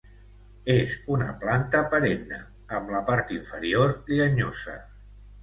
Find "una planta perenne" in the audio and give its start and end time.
1.15-2.39